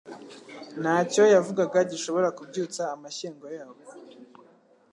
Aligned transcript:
Ntacyo 0.81 1.23
yavugaga 1.35 1.77
gishobora 1.91 2.27
kubyutsa 2.37 2.81
amashyengo 2.95 3.45
yabo. 3.57 3.81